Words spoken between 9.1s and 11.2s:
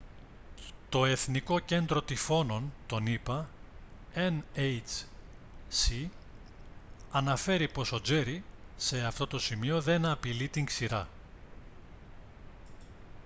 το σημείο δεν απειλεί την ξηρά